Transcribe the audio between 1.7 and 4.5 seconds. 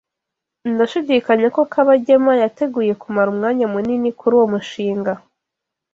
Kabagema yateguye kumara umwanya munini kuri uwo